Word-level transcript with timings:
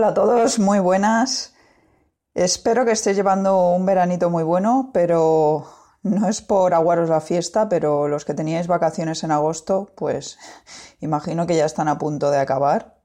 Hola 0.00 0.08
a 0.08 0.14
todos, 0.14 0.58
muy 0.58 0.78
buenas. 0.78 1.52
Espero 2.32 2.86
que 2.86 2.92
estéis 2.92 3.18
llevando 3.18 3.72
un 3.72 3.84
veranito 3.84 4.30
muy 4.30 4.42
bueno, 4.42 4.88
pero 4.94 5.66
no 6.02 6.26
es 6.26 6.40
por 6.40 6.72
aguaros 6.72 7.10
la 7.10 7.20
fiesta, 7.20 7.68
pero 7.68 8.08
los 8.08 8.24
que 8.24 8.32
teníais 8.32 8.66
vacaciones 8.66 9.24
en 9.24 9.30
agosto, 9.30 9.92
pues 9.96 10.38
imagino 11.00 11.46
que 11.46 11.54
ya 11.54 11.66
están 11.66 11.86
a 11.86 11.98
punto 11.98 12.30
de 12.30 12.38
acabar 12.38 12.96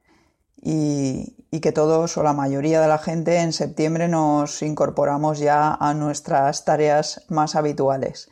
y, 0.55 1.36
que 1.61 1.73
todos 1.73 2.16
o 2.16 2.23
la 2.23 2.32
mayoría 2.32 2.79
de 2.79 2.88
la 2.88 2.98
gente 2.98 3.39
en 3.39 3.52
septiembre 3.52 4.07
nos 4.07 4.62
incorporamos 4.62 5.39
ya 5.39 5.73
a 5.73 5.93
nuestras 5.93 6.64
tareas 6.64 7.25
más 7.27 7.57
habituales. 7.57 8.29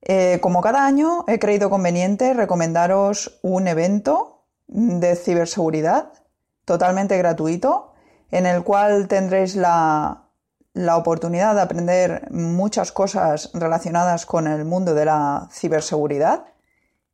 Eh, 0.00 0.38
como 0.40 0.62
cada 0.62 0.86
año, 0.86 1.26
he 1.28 1.38
creído 1.38 1.68
conveniente 1.68 2.32
recomendaros 2.32 3.38
un 3.42 3.68
evento 3.68 4.46
de 4.68 5.16
ciberseguridad 5.16 6.17
totalmente 6.68 7.16
gratuito 7.16 7.94
en 8.30 8.44
el 8.44 8.62
cual 8.62 9.08
tendréis 9.08 9.56
la, 9.56 10.24
oportunidad 10.94 11.54
de 11.54 11.62
aprender 11.62 12.30
muchas 12.30 12.92
cosas 12.92 13.50
relacionadas 13.54 14.26
con 14.26 14.46
el 14.46 14.66
mundo 14.66 14.94
de 14.94 15.06
la 15.06 15.48
ciberseguridad 15.50 16.44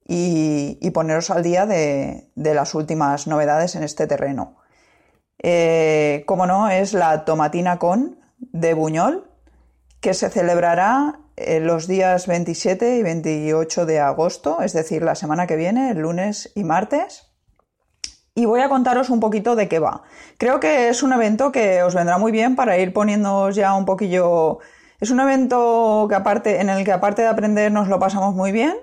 y, 0.07 0.91
poneros 0.91 1.31
al 1.31 1.45
día 1.45 1.67
de, 1.67 2.31
las 2.35 2.75
últimas 2.75 3.29
novedades 3.29 3.77
en 3.77 3.85
este 3.85 4.09
terreno. 4.09 4.57
Eh, 5.39 6.25
como 6.27 6.47
no, 6.47 6.69
es 6.69 6.93
la 6.93 7.25
Tomatina 7.25 7.79
Con 7.79 8.19
de 8.39 8.75
Buñol, 8.75 9.31
que 10.01 10.15
se 10.15 10.31
celebrará 10.31 11.21
eh, 11.37 11.61
los 11.61 11.87
días 11.87 12.27
27 12.27 12.97
y 12.97 13.03
28 13.03 13.87
de 13.87 14.01
agosto, 14.01 14.63
es 14.63 14.73
decir, 14.73 15.03
la 15.03 15.15
semana 15.15 15.47
que 15.47 15.57
viene, 15.57 15.93
el 15.93 16.01
lunes 16.01 16.51
y 16.57 16.65
martes 16.65 17.34
y 18.35 18.47
voy 18.47 18.61
a 18.61 18.69
contaros 18.69 19.11
un 19.11 19.21
poquito 19.21 19.55
de 19.55 19.69
qué 19.69 19.79
va. 19.79 20.03
Creo 20.39 20.59
que 20.61 20.89
es 20.89 21.03
un 21.03 21.13
evento 21.13 21.53
que 21.53 21.83
os 21.83 21.95
vendrá 21.95 22.19
muy 22.19 22.33
bien 22.33 22.57
para 22.57 22.77
ir 22.79 22.93
poniéndoos 22.93 23.55
ya 23.55 23.75
un 23.75 23.85
poquillo. 23.85 24.59
Es 25.01 25.11
un 25.11 25.21
evento 25.21 26.07
que 26.09 26.15
aparte, 26.17 26.61
en 26.61 26.69
el 26.69 26.85
que 26.85 26.93
aparte 26.93 27.23
de 27.23 27.29
aprender 27.29 27.71
nos 27.71 27.89
lo 27.89 27.99
pasamos 27.99 28.35
muy 28.35 28.51
bien 28.51 28.77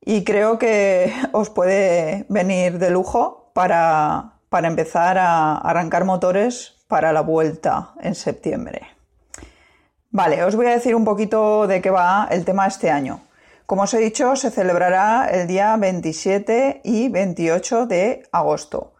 y 0.00 0.24
creo 0.24 0.58
que 0.58 1.12
os 1.32 1.50
puede 1.50 2.26
venir 2.28 2.78
de 2.78 2.90
lujo 2.90 3.50
para, 3.52 4.34
para 4.48 4.68
empezar 4.68 5.18
a 5.18 5.56
arrancar 5.56 6.04
motores 6.04 6.76
para 6.86 7.12
la 7.12 7.22
vuelta 7.22 7.90
en 8.00 8.14
septiembre. 8.14 8.82
Vale, 10.10 10.42
os 10.44 10.56
voy 10.56 10.66
a 10.66 10.70
decir 10.70 10.94
un 10.94 11.04
poquito 11.04 11.66
de 11.66 11.82
qué 11.82 11.90
va 11.90 12.28
el 12.30 12.44
tema 12.44 12.66
este 12.66 12.90
año. 12.90 13.20
Como 13.68 13.82
os 13.82 13.92
he 13.92 13.98
dicho, 13.98 14.34
se 14.34 14.50
celebrará 14.50 15.28
el 15.30 15.46
día 15.46 15.76
27 15.76 16.80
y 16.84 17.10
28 17.10 17.84
de 17.84 18.22
agosto. 18.32 18.94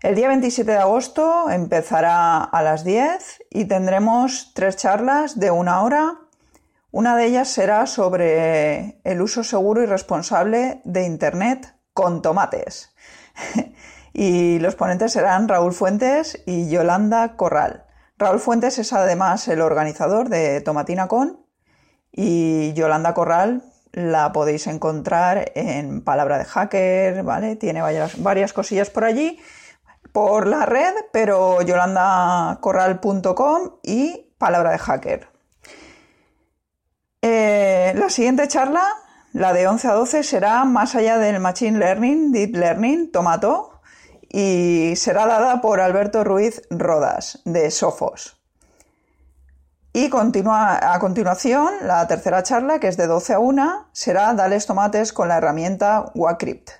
El 0.00 0.14
día 0.14 0.28
27 0.28 0.72
de 0.72 0.78
agosto 0.78 1.50
empezará 1.50 2.42
a 2.42 2.62
las 2.62 2.82
10 2.82 3.42
y 3.50 3.66
tendremos 3.66 4.52
tres 4.54 4.78
charlas 4.78 5.38
de 5.38 5.50
una 5.50 5.82
hora. 5.82 6.16
Una 6.90 7.14
de 7.14 7.26
ellas 7.26 7.48
será 7.50 7.84
sobre 7.84 9.02
el 9.04 9.20
uso 9.20 9.44
seguro 9.44 9.82
y 9.82 9.86
responsable 9.86 10.80
de 10.84 11.04
Internet 11.04 11.76
con 11.92 12.22
tomates. 12.22 12.94
y 14.14 14.60
los 14.60 14.76
ponentes 14.76 15.12
serán 15.12 15.46
Raúl 15.46 15.74
Fuentes 15.74 16.42
y 16.46 16.70
Yolanda 16.70 17.36
Corral. 17.36 17.84
Raúl 18.16 18.40
Fuentes 18.40 18.78
es 18.78 18.94
además 18.94 19.46
el 19.48 19.60
organizador 19.60 20.30
de 20.30 20.62
Tomatina 20.62 21.06
Con 21.06 21.44
y 22.10 22.72
Yolanda 22.72 23.12
Corral 23.12 23.69
la 23.92 24.32
podéis 24.32 24.66
encontrar 24.66 25.52
en 25.54 26.02
Palabra 26.02 26.38
de 26.38 26.44
Hacker, 26.44 27.22
¿vale? 27.22 27.56
Tiene 27.56 27.82
varias, 27.82 28.22
varias 28.22 28.52
cosillas 28.52 28.90
por 28.90 29.04
allí, 29.04 29.38
por 30.12 30.46
la 30.46 30.66
red, 30.66 30.94
pero 31.12 31.62
yolandacorral.com 31.62 33.78
y 33.82 34.32
Palabra 34.38 34.72
de 34.72 34.78
Hacker. 34.78 35.28
Eh, 37.22 37.92
la 37.96 38.08
siguiente 38.08 38.48
charla, 38.48 38.82
la 39.32 39.52
de 39.52 39.68
11 39.68 39.88
a 39.88 39.92
12, 39.92 40.22
será 40.22 40.64
más 40.64 40.94
allá 40.94 41.18
del 41.18 41.40
Machine 41.40 41.78
Learning, 41.78 42.32
Deep 42.32 42.56
Learning, 42.56 43.12
Tomato, 43.12 43.80
y 44.28 44.94
será 44.96 45.26
dada 45.26 45.60
por 45.60 45.80
Alberto 45.80 46.24
Ruiz 46.24 46.62
Rodas, 46.70 47.42
de 47.44 47.70
Sofos. 47.70 48.39
Y 49.92 50.08
a 50.08 50.98
continuación, 51.00 51.74
la 51.82 52.06
tercera 52.06 52.44
charla, 52.44 52.78
que 52.78 52.86
es 52.86 52.96
de 52.96 53.08
12 53.08 53.34
a 53.34 53.38
1, 53.40 53.88
será 53.92 54.32
Dales 54.34 54.66
Tomates 54.66 55.12
con 55.12 55.26
la 55.26 55.38
herramienta 55.38 56.12
Wacrypt 56.14 56.70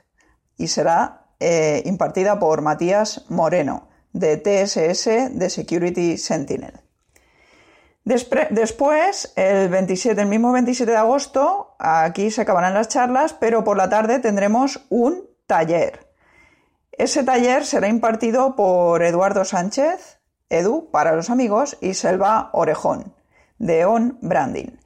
y 0.56 0.68
será 0.68 1.26
eh, 1.40 1.82
impartida 1.86 2.38
por 2.38 2.62
Matías 2.62 3.24
Moreno, 3.28 3.88
de 4.12 4.36
TSS 4.36 5.36
de 5.36 5.50
Security 5.50 6.18
Sentinel. 6.18 6.80
después, 8.04 9.32
el, 9.34 9.68
27, 9.70 10.20
el 10.20 10.28
mismo 10.28 10.52
27 10.52 10.92
de 10.92 10.96
agosto, 10.96 11.74
aquí 11.80 12.30
se 12.30 12.42
acabarán 12.42 12.74
las 12.74 12.88
charlas, 12.88 13.32
pero 13.32 13.64
por 13.64 13.76
la 13.76 13.88
tarde 13.88 14.20
tendremos 14.20 14.86
un 14.88 15.28
taller. 15.48 16.12
Ese 16.92 17.24
taller 17.24 17.64
será 17.64 17.88
impartido 17.88 18.54
por 18.54 19.02
Eduardo 19.02 19.44
Sánchez, 19.44 20.19
Edu 20.50 20.90
para 20.90 21.14
los 21.14 21.30
amigos 21.30 21.78
y 21.80 21.94
Selva 21.94 22.50
Orejón, 22.52 23.14
de 23.58 23.84
On 23.84 24.18
Branding. 24.20 24.76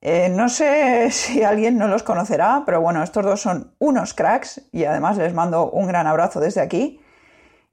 Eh, 0.00 0.30
no 0.30 0.48
sé 0.48 1.10
si 1.10 1.42
alguien 1.42 1.76
no 1.76 1.88
los 1.88 2.02
conocerá, 2.02 2.62
pero 2.64 2.80
bueno, 2.80 3.02
estos 3.02 3.24
dos 3.24 3.40
son 3.42 3.74
unos 3.78 4.14
cracks 4.14 4.62
y 4.72 4.84
además 4.84 5.18
les 5.18 5.34
mando 5.34 5.70
un 5.70 5.86
gran 5.86 6.06
abrazo 6.06 6.40
desde 6.40 6.60
aquí. 6.60 7.00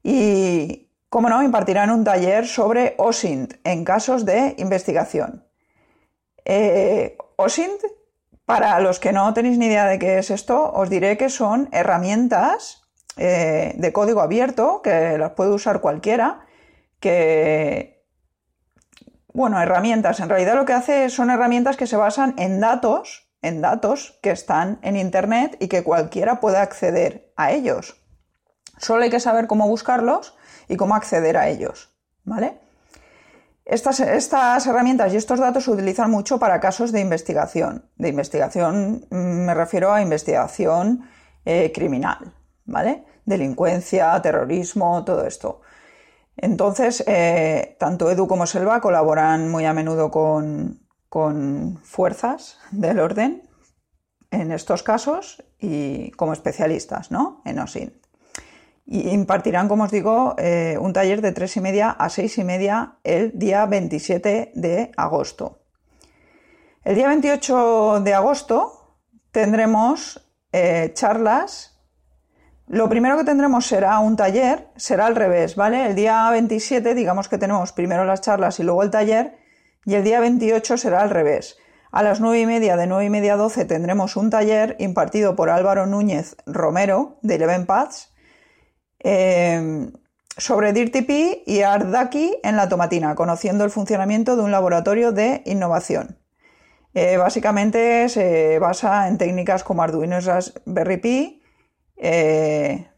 Y, 0.02 0.90
como 1.08 1.28
no, 1.28 1.42
impartirán 1.42 1.90
un 1.90 2.04
taller 2.04 2.46
sobre 2.46 2.94
OSINT 2.98 3.54
en 3.64 3.84
casos 3.84 4.24
de 4.24 4.54
investigación. 4.58 5.44
Eh, 6.44 7.16
OSINT, 7.36 7.80
para 8.44 8.80
los 8.80 9.00
que 9.00 9.12
no 9.12 9.32
tenéis 9.34 9.58
ni 9.58 9.66
idea 9.66 9.86
de 9.86 9.98
qué 9.98 10.18
es 10.18 10.30
esto, 10.30 10.72
os 10.72 10.88
diré 10.88 11.16
que 11.16 11.28
son 11.28 11.68
herramientas 11.72 12.82
eh, 13.16 13.74
de 13.76 13.92
código 13.92 14.20
abierto 14.20 14.80
que 14.82 15.18
las 15.18 15.32
puede 15.32 15.50
usar 15.50 15.80
cualquiera 15.80 16.46
que, 17.00 18.04
bueno, 19.32 19.60
herramientas, 19.60 20.20
en 20.20 20.28
realidad 20.28 20.54
lo 20.54 20.64
que 20.64 20.72
hace 20.72 21.10
son 21.10 21.30
herramientas 21.30 21.76
que 21.76 21.86
se 21.86 21.96
basan 21.96 22.34
en 22.38 22.60
datos, 22.60 23.28
en 23.42 23.60
datos 23.60 24.18
que 24.22 24.30
están 24.30 24.78
en 24.82 24.96
Internet 24.96 25.56
y 25.60 25.68
que 25.68 25.84
cualquiera 25.84 26.40
puede 26.40 26.58
acceder 26.58 27.32
a 27.36 27.52
ellos. 27.52 28.00
Solo 28.78 29.04
hay 29.04 29.10
que 29.10 29.20
saber 29.20 29.46
cómo 29.46 29.68
buscarlos 29.68 30.36
y 30.68 30.76
cómo 30.76 30.94
acceder 30.94 31.36
a 31.36 31.48
ellos, 31.48 31.90
¿vale? 32.24 32.58
Estas, 33.64 34.00
estas, 34.00 34.66
herramientas 34.66 35.12
y 35.12 35.16
estos 35.16 35.40
datos 35.40 35.64
se 35.64 35.70
utilizan 35.70 36.10
mucho 36.10 36.38
para 36.38 36.58
casos 36.58 36.90
de 36.90 37.00
investigación. 37.00 37.84
De 37.96 38.08
investigación 38.08 39.06
mm, 39.10 39.44
me 39.44 39.54
refiero 39.54 39.92
a 39.92 40.00
investigación 40.00 41.06
eh, 41.44 41.70
criminal, 41.74 42.32
¿vale? 42.64 43.04
Delincuencia, 43.26 44.20
terrorismo, 44.22 45.04
todo 45.04 45.26
esto. 45.26 45.60
Entonces, 46.40 47.02
eh, 47.08 47.76
tanto 47.80 48.10
Edu 48.10 48.28
como 48.28 48.46
Selva 48.46 48.80
colaboran 48.80 49.50
muy 49.50 49.64
a 49.66 49.74
menudo 49.74 50.10
con, 50.10 50.80
fuerzas 51.82 52.58
del 52.70 53.00
orden 53.00 53.42
en 54.30 54.52
estos 54.52 54.82
casos 54.84 55.42
y 55.58 56.12
como 56.12 56.32
especialistas 56.32 57.10
¿no? 57.10 57.42
en 57.44 57.58
OSINT. 57.58 57.94
Y 58.86 59.08
impartirán, 59.10 59.68
como 59.68 59.84
os 59.84 59.90
digo, 59.90 60.36
eh, 60.38 60.78
un 60.80 60.92
taller 60.92 61.20
de 61.22 61.32
tres 61.32 61.56
y 61.56 61.60
media 61.60 61.90
a 61.90 62.08
seis 62.08 62.38
y 62.38 62.44
media 62.44 62.98
el 63.02 63.36
día 63.36 63.66
27 63.66 64.52
de 64.54 64.92
agosto. 64.96 65.58
El 66.84 66.94
día 66.94 67.08
28 67.08 68.00
de 68.00 68.14
agosto 68.14 68.96
tendremos 69.32 70.30
eh, 70.52 70.92
charlas 70.94 71.77
lo 72.68 72.88
primero 72.88 73.16
que 73.16 73.24
tendremos 73.24 73.66
será 73.66 73.98
un 73.98 74.16
taller, 74.16 74.68
será 74.76 75.06
al 75.06 75.16
revés, 75.16 75.56
¿vale? 75.56 75.86
El 75.86 75.94
día 75.94 76.28
27, 76.30 76.94
digamos 76.94 77.28
que 77.28 77.38
tenemos 77.38 77.72
primero 77.72 78.04
las 78.04 78.20
charlas 78.20 78.60
y 78.60 78.62
luego 78.62 78.82
el 78.82 78.90
taller, 78.90 79.38
y 79.86 79.94
el 79.94 80.04
día 80.04 80.20
28 80.20 80.76
será 80.76 81.00
al 81.00 81.10
revés. 81.10 81.56
A 81.90 82.02
las 82.02 82.20
9 82.20 82.40
y 82.40 82.46
media, 82.46 82.76
de 82.76 82.86
9 82.86 83.06
y 83.06 83.10
media 83.10 83.34
a 83.34 83.36
12, 83.36 83.64
tendremos 83.64 84.16
un 84.16 84.28
taller 84.28 84.76
impartido 84.78 85.34
por 85.34 85.48
Álvaro 85.48 85.86
Núñez 85.86 86.36
Romero, 86.44 87.18
de 87.22 87.36
Eleven 87.36 87.64
Paths, 87.64 88.12
eh, 89.00 89.90
sobre 90.36 90.72
DIRTP 90.72 91.42
y 91.46 91.62
Ardaki 91.62 92.36
en 92.42 92.56
la 92.56 92.68
tomatina, 92.68 93.14
conociendo 93.14 93.64
el 93.64 93.70
funcionamiento 93.70 94.36
de 94.36 94.42
un 94.42 94.50
laboratorio 94.50 95.12
de 95.12 95.42
innovación. 95.46 96.18
Eh, 96.94 97.16
básicamente 97.16 98.08
se 98.08 98.58
basa 98.58 99.08
en 99.08 99.18
técnicas 99.18 99.64
como 99.64 99.82
Arduino 99.82 100.18
y 100.18 100.20
Raspberry 100.20 100.96
Pi, 100.98 101.37
eh, 101.98 102.88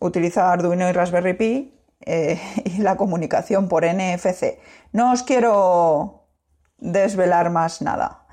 utiliza 0.00 0.52
Arduino 0.52 0.88
y 0.88 0.92
Raspberry 0.92 1.34
Pi 1.34 1.80
eh, 2.00 2.40
y 2.64 2.78
la 2.78 2.96
comunicación 2.96 3.68
por 3.68 3.84
NFC. 3.84 4.58
No 4.92 5.12
os 5.12 5.22
quiero 5.22 6.28
desvelar 6.78 7.50
más 7.50 7.82
nada. 7.82 8.26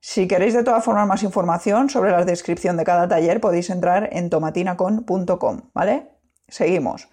Si 0.00 0.28
queréis 0.28 0.54
de 0.54 0.62
todas 0.62 0.84
formas 0.84 1.08
más 1.08 1.22
información 1.22 1.90
sobre 1.90 2.12
la 2.12 2.24
descripción 2.24 2.76
de 2.76 2.84
cada 2.84 3.08
taller 3.08 3.40
podéis 3.40 3.68
entrar 3.70 4.08
en 4.12 4.30
tomatinacon.com, 4.30 5.70
¿vale? 5.74 6.12
Seguimos. 6.46 7.08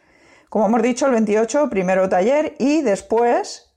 Como 0.50 0.68
hemos 0.68 0.84
dicho, 0.84 1.08
el 1.08 1.14
28 1.14 1.70
primero 1.70 2.08
taller 2.08 2.56
y 2.60 2.82
después 2.82 3.76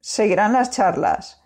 seguirán 0.00 0.52
las 0.52 0.70
charlas. 0.70 1.42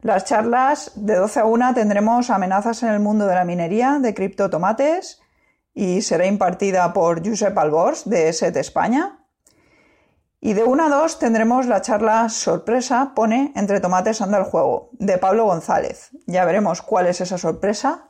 Las 0.00 0.24
charlas 0.24 0.92
de 0.94 1.14
12 1.14 1.40
a 1.40 1.44
1 1.44 1.74
tendremos 1.74 2.28
amenazas 2.28 2.82
en 2.82 2.90
el 2.90 3.00
mundo 3.00 3.26
de 3.26 3.34
la 3.34 3.44
minería 3.44 3.98
de 4.00 4.14
criptotomates 4.14 5.21
y 5.74 6.02
será 6.02 6.26
impartida 6.26 6.92
por 6.92 7.26
Josep 7.26 7.56
Albors 7.56 8.08
de 8.08 8.32
SET 8.32 8.56
España. 8.56 9.18
Y 10.40 10.54
de 10.54 10.64
1 10.64 10.86
a 10.86 10.88
2 10.88 11.18
tendremos 11.20 11.66
la 11.66 11.82
charla 11.82 12.28
sorpresa, 12.28 13.12
pone 13.14 13.52
Entre 13.54 13.78
tomates 13.78 14.20
anda 14.20 14.38
el 14.38 14.44
juego, 14.44 14.90
de 14.94 15.16
Pablo 15.18 15.44
González. 15.44 16.10
Ya 16.26 16.44
veremos 16.44 16.82
cuál 16.82 17.06
es 17.06 17.20
esa 17.20 17.38
sorpresa. 17.38 18.08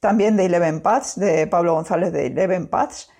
También 0.00 0.36
de 0.36 0.46
Eleven 0.46 0.80
Paths, 0.80 1.18
de 1.18 1.46
Pablo 1.46 1.74
González 1.74 2.12
de 2.12 2.26
Eleven 2.26 2.66
Paths. 2.66 3.10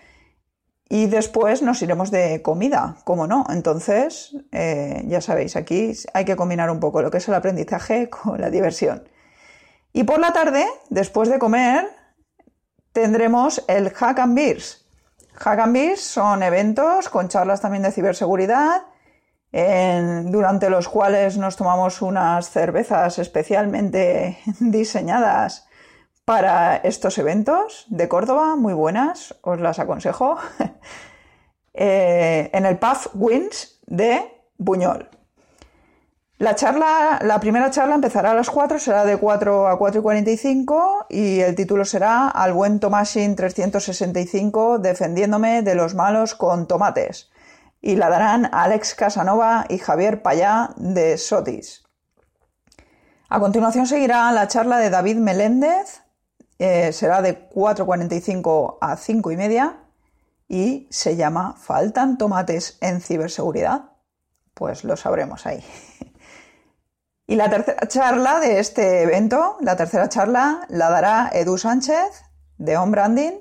Y 0.88 1.06
después 1.06 1.62
nos 1.62 1.82
iremos 1.82 2.11
de 2.11 2.43
comida, 2.43 2.96
como 3.05 3.26
no. 3.26 3.44
Entonces, 3.50 4.34
eh, 4.52 5.05
ya 5.06 5.20
sabéis, 5.20 5.55
aquí 5.55 5.93
hay 6.14 6.25
que 6.25 6.34
combinar 6.34 6.70
un 6.70 6.81
poco 6.81 7.02
lo 7.02 7.11
que 7.11 7.19
es 7.19 7.29
el 7.29 7.34
aprendizaje 7.34 8.11
con 8.11 8.41
la 8.41 8.50
diversión. 8.50 9.08
Y 9.93 10.05
por 10.05 10.19
la 10.19 10.32
tarde, 10.32 10.67
después 10.91 11.29
de 11.29 11.38
comer, 11.38 11.88
tendremos 13.00 13.62
el 13.68 13.90
Hack 13.90 14.18
and 14.18 14.34
Beers. 14.34 14.84
Hack 15.34 15.60
and 15.60 15.72
Beers 15.72 16.00
son 16.00 16.42
eventos 16.42 17.08
con 17.08 17.28
charlas 17.28 17.60
también 17.60 17.84
de 17.84 17.92
ciberseguridad, 17.92 18.82
durante 19.52 20.68
los 20.68 20.88
cuales 20.88 21.38
nos 21.38 21.54
tomamos 21.54 22.02
unas 22.02 22.50
cervezas 22.50 23.20
especialmente 23.20 24.38
diseñadas 24.58 25.68
para 26.24 26.76
estos 26.78 27.18
eventos 27.18 27.86
de 27.88 28.08
Córdoba, 28.08 28.56
muy 28.56 28.74
buenas, 28.74 29.36
os 29.42 29.60
las 29.60 29.78
aconsejo, 29.78 30.36
eh, 31.74 32.50
en 32.52 32.66
el 32.66 32.78
PAF 32.78 33.06
Wins 33.14 33.80
de 33.86 34.22
Buñol. 34.56 35.08
La 36.38 36.55
charla, 36.55 37.19
la 37.23 37.40
primera 37.40 37.70
charla 37.70 37.96
empezará 37.96 38.31
a 38.31 38.35
las 38.35 38.49
4, 38.49 38.79
será 38.79 39.05
de 39.05 39.17
4 39.17 39.67
a 39.67 39.76
4 39.76 39.99
y 39.99 40.02
45 40.02 41.06
y 41.08 41.40
el 41.40 41.56
título 41.56 41.85
será 41.85 42.29
Al 42.29 42.52
buen 42.52 42.79
Tomasin 42.79 43.35
365 43.35 44.79
defendiéndome 44.79 45.62
de 45.62 45.75
los 45.75 45.96
malos 45.96 46.37
con 46.37 46.69
tomates. 46.69 47.31
Y 47.81 47.96
la 47.96 48.08
darán 48.08 48.49
Alex 48.52 48.94
Casanova 48.94 49.67
y 49.69 49.79
Javier 49.79 50.23
Payá 50.23 50.70
de 50.76 51.19
Sotis. 51.19 51.82
A 53.29 53.41
continuación 53.41 53.87
seguirá 53.87 54.31
la 54.31 54.46
charla 54.46 54.79
de 54.79 54.91
David 54.91 55.17
Meléndez 55.17 56.02
eh, 56.61 56.93
será 56.93 57.23
de 57.23 57.49
4.45 57.50 58.79
a 58.81 58.96
5 58.96 59.31
y 59.31 59.37
media 59.37 59.76
y 60.49 60.88
se 60.91 61.17
llama 61.17 61.55
¿Faltan 61.56 62.19
tomates 62.19 62.79
en 62.81 63.00
ciberseguridad? 63.00 63.93
Pues 64.55 64.82
lo 64.82 64.96
sabremos 64.96 65.46
ahí. 65.46 65.64
Y 67.30 67.36
la 67.36 67.50
tercera 67.50 67.86
charla 67.86 68.40
de 68.40 68.58
este 68.58 69.02
evento, 69.02 69.58
la 69.60 69.76
tercera 69.76 70.08
charla, 70.08 70.62
la 70.70 70.88
dará 70.88 71.28
Edu 71.30 71.58
Sánchez 71.58 72.25
de 72.56 72.78
On 72.78 72.90
Branding 72.90 73.32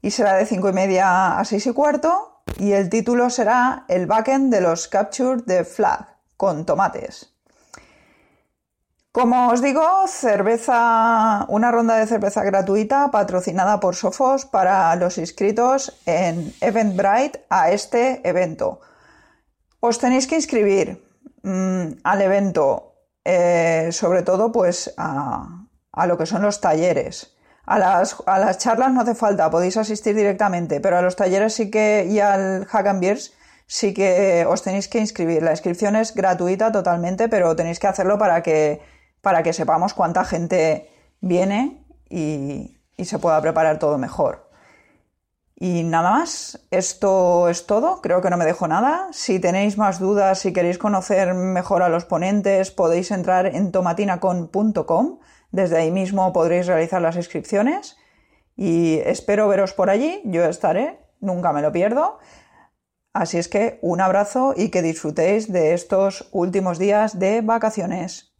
y 0.00 0.10
será 0.12 0.32
de 0.32 0.46
5 0.46 0.70
y 0.70 0.72
media 0.72 1.38
a 1.38 1.44
6 1.44 1.66
y 1.66 1.72
cuarto 1.74 2.42
y 2.56 2.72
el 2.72 2.88
título 2.88 3.28
será 3.28 3.84
El 3.88 4.06
backend 4.06 4.50
de 4.50 4.62
los 4.62 4.88
capture 4.88 5.42
de 5.44 5.62
flag 5.66 6.06
con 6.38 6.64
tomates. 6.64 7.34
Como 9.12 9.50
os 9.50 9.60
digo, 9.60 9.84
cerveza, 10.06 11.44
una 11.48 11.70
ronda 11.70 11.96
de 11.96 12.06
cerveza 12.06 12.42
gratuita 12.44 13.10
patrocinada 13.10 13.78
por 13.78 13.94
Sofos 13.94 14.46
para 14.46 14.96
los 14.96 15.18
inscritos 15.18 16.00
en 16.06 16.54
Eventbrite 16.62 17.44
a 17.50 17.72
este 17.72 18.26
evento. 18.26 18.80
Os 19.80 19.98
tenéis 19.98 20.26
que 20.26 20.36
inscribir 20.36 21.04
mm, 21.42 22.00
al 22.04 22.22
evento, 22.22 22.91
eh, 23.24 23.88
sobre 23.92 24.22
todo 24.22 24.52
pues 24.52 24.94
a, 24.96 25.66
lo 26.06 26.18
que 26.18 26.26
son 26.26 26.42
los 26.42 26.60
talleres. 26.60 27.34
A 27.64 27.78
las, 27.78 28.16
a 28.26 28.38
las, 28.38 28.58
charlas 28.58 28.92
no 28.92 29.02
hace 29.02 29.14
falta, 29.14 29.50
podéis 29.50 29.76
asistir 29.76 30.16
directamente, 30.16 30.80
pero 30.80 30.98
a 30.98 31.02
los 31.02 31.14
talleres 31.14 31.54
sí 31.54 31.70
que 31.70 32.06
y 32.10 32.18
al 32.18 32.66
Hack 32.66 32.86
and 32.86 33.00
Beers 33.00 33.34
sí 33.66 33.94
que 33.94 34.44
os 34.48 34.62
tenéis 34.62 34.88
que 34.88 34.98
inscribir. 34.98 35.42
La 35.42 35.52
inscripción 35.52 35.94
es 35.94 36.14
gratuita 36.14 36.72
totalmente, 36.72 37.28
pero 37.28 37.54
tenéis 37.54 37.78
que 37.78 37.86
hacerlo 37.86 38.18
para 38.18 38.42
que 38.42 38.80
para 39.22 39.42
que 39.42 39.54
sepamos 39.54 39.94
cuánta 39.94 40.24
gente 40.24 40.90
viene 41.20 41.86
y, 42.10 42.78
se 42.98 43.18
pueda 43.18 43.40
preparar 43.40 43.80
todo 43.80 43.98
mejor. 43.98 44.48
Y 45.64 45.84
nada 45.84 46.10
más, 46.10 46.66
esto 46.72 47.48
es 47.48 47.68
todo, 47.68 48.00
creo 48.00 48.20
que 48.20 48.30
no 48.30 48.36
me 48.36 48.44
dejo 48.44 48.66
nada. 48.66 49.06
Si 49.12 49.38
tenéis 49.38 49.78
más 49.78 50.00
dudas, 50.00 50.40
si 50.40 50.52
queréis 50.52 50.76
conocer 50.76 51.34
mejor 51.34 51.84
a 51.84 51.88
los 51.88 52.04
ponentes, 52.04 52.72
podéis 52.72 53.12
entrar 53.12 53.46
en 53.46 53.70
tomatinacon.com, 53.70 55.20
desde 55.52 55.76
ahí 55.78 55.92
mismo 55.92 56.32
podréis 56.32 56.66
realizar 56.66 57.00
las 57.00 57.14
inscripciones 57.14 57.96
y 58.56 58.98
espero 59.04 59.46
veros 59.46 59.72
por 59.72 59.88
allí, 59.88 60.20
yo 60.24 60.44
estaré, 60.46 60.98
nunca 61.20 61.52
me 61.52 61.62
lo 61.62 61.70
pierdo. 61.70 62.18
Así 63.12 63.38
es 63.38 63.46
que 63.46 63.78
un 63.82 64.00
abrazo 64.00 64.54
y 64.56 64.70
que 64.70 64.82
disfrutéis 64.82 65.52
de 65.52 65.74
estos 65.74 66.28
últimos 66.32 66.80
días 66.80 67.20
de 67.20 67.40
vacaciones. 67.40 68.31